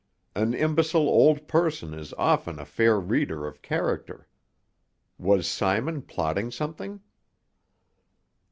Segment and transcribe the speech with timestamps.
[0.35, 4.27] An imbecile old person is often a fair reader of character.
[5.19, 7.01] Was Simon plotting something?